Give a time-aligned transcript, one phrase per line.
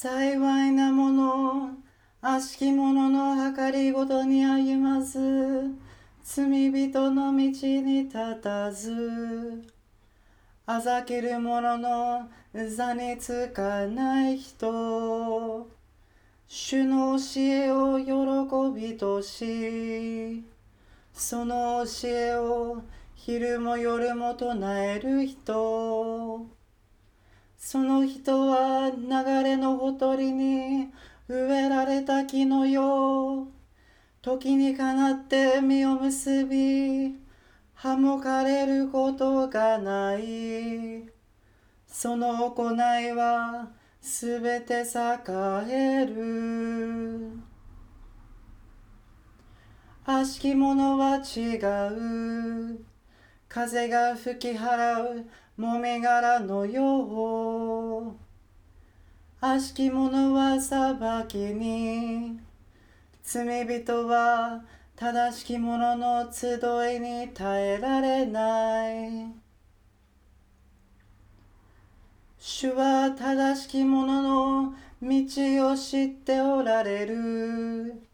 [0.00, 1.70] 幸いなもの
[2.20, 5.74] 悪しき者の計りごとに歩まず
[6.22, 9.64] 罪人の道に立たず。
[10.66, 12.28] あざける者の
[12.68, 15.66] 座につかない人。
[16.46, 20.44] 主の教えを喜びとし
[21.12, 22.82] その教えを
[23.16, 26.57] 昼も夜も唱える人。
[27.58, 30.88] その人は流れのほとりに
[31.28, 33.46] 植えられた木のよう
[34.22, 37.16] 時にかなって実を結び
[37.74, 41.08] 歯もかれることがない。
[41.86, 43.68] その行いは
[44.00, 44.84] すべて栄
[45.68, 47.32] える。
[50.04, 51.56] 悪しき者は違
[51.92, 52.87] う。
[53.58, 55.26] 風が吹き払う
[55.56, 58.12] もみ殻のよう。
[59.40, 60.94] 悪しき者は裁
[61.26, 62.38] きに。
[63.20, 64.62] 罪人は
[64.94, 69.26] 正しき者の集いに耐えられない。
[72.38, 78.06] 主は正しき者の道を知っておられる。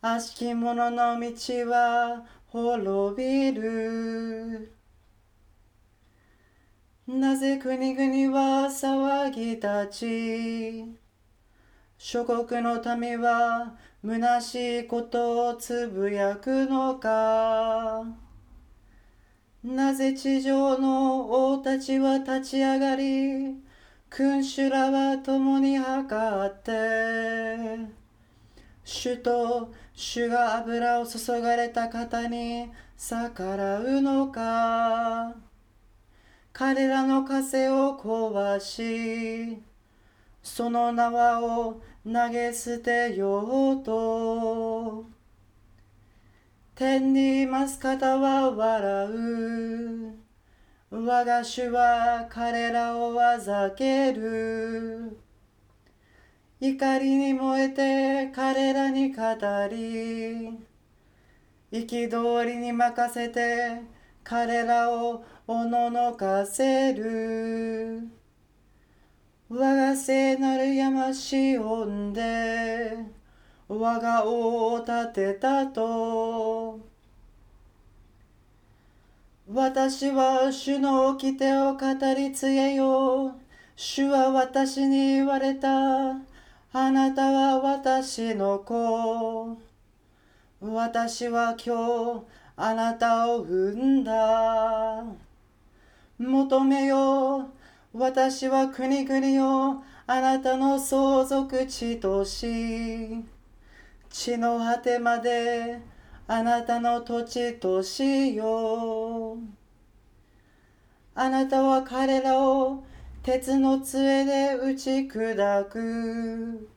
[0.00, 1.30] 悪しき者の道
[1.70, 4.72] は滅びる。
[7.06, 10.98] なぜ国々は騒ぎ立ち
[11.98, 18.04] 諸国の民は虚しいことをつぶやくのか。
[19.62, 23.56] なぜ地上の王たちは立ち上がり
[24.08, 27.98] 君主らは共に測って
[28.90, 35.34] 主と主が油を注がれた方に逆らうのか。
[36.54, 39.62] 彼らの枷を壊し
[40.42, 45.04] その縄を投げ捨てようと。
[46.74, 50.14] 天にいます方は笑う。
[50.90, 54.97] 我が主は彼らをあざける。
[56.60, 59.22] 怒りに燃えて彼らに語
[59.70, 60.58] り
[61.70, 63.82] 憤りに任せて
[64.24, 68.08] 彼らをおののかせる。
[69.48, 72.98] 我が聖なる山しおんで
[73.68, 76.80] 我が王を立てたと。
[79.48, 83.36] 私は主の掟を語り継げよ
[83.76, 86.16] 主は私に言われた。
[86.80, 89.58] あなたは私の子。
[90.60, 92.24] 私は今日
[92.56, 95.02] あなたを産んだ。
[96.18, 97.48] 求めよ
[97.92, 97.98] う。
[97.98, 103.24] 私は国々をあなたの相続地とし、
[104.08, 105.80] 地の果てまで
[106.28, 109.38] あなたの土地としよう。
[111.16, 112.84] あなたは彼らを
[113.22, 116.68] 鉄の杖で打ち砕く。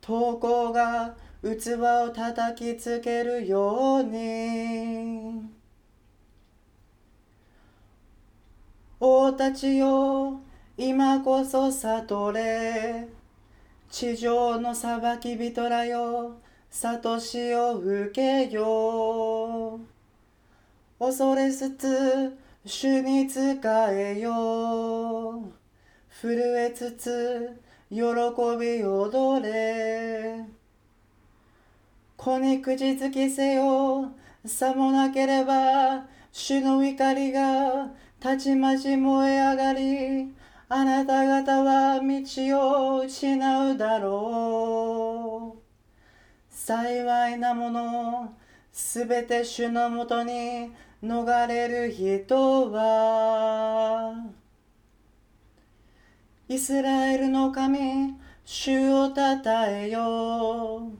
[0.00, 5.42] 投稿が器を叩きつけるように。
[9.00, 10.40] 王たちよ
[10.76, 13.08] 今こそ悟れ。
[13.90, 16.36] 地上の裁き人らよ
[16.70, 19.80] 悟しを受けよ
[20.98, 22.36] 恐れつつ
[22.70, 25.52] 主に仕えよう。
[26.20, 27.58] 震えつつ
[27.88, 30.44] 喜び踊れ。
[32.18, 34.12] 子に口づきせよ。
[34.44, 37.90] さもなければ主の怒りが
[38.20, 40.34] たちまち燃え上がり
[40.68, 45.58] あなた方は道を失うだろう。
[46.50, 48.34] 幸いなもの
[48.70, 50.70] すべて主のもとに
[51.02, 54.14] 逃れる人は
[56.48, 60.90] イスラエルの神、主をたたえよ。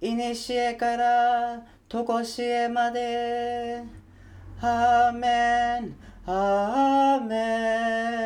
[0.00, 3.82] いにしえからとこしえまで。
[4.60, 8.17] アーメン、アーメン